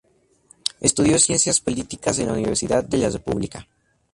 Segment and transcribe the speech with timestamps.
[0.79, 3.67] Estudió ciencias políticas en la Universidad de la República.